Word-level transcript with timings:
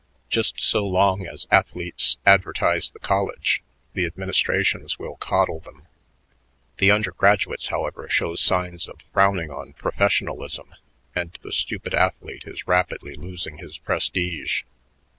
Just 0.29 0.59
so 0.59 0.83
long 0.83 1.27
as 1.27 1.45
athletes 1.51 2.17
advertise 2.25 2.89
the 2.89 2.97
college, 2.97 3.61
the 3.93 4.05
administrations 4.05 4.97
will 4.97 5.15
coddle 5.17 5.59
them. 5.59 5.85
The 6.77 6.89
undergraduates, 6.89 7.67
however, 7.67 8.09
show 8.09 8.33
signs 8.33 8.87
of 8.87 9.01
frowning 9.13 9.51
on 9.51 9.73
professionalism, 9.73 10.73
and 11.15 11.37
the 11.43 11.51
stupid 11.51 11.93
athlete 11.93 12.45
is 12.47 12.67
rapidly 12.67 13.13
losing 13.13 13.59
his 13.59 13.77
prestige. 13.77 14.63